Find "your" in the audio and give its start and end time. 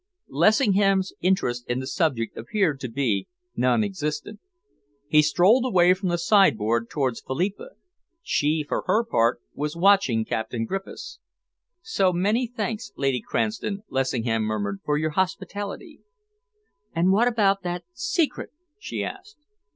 14.97-15.11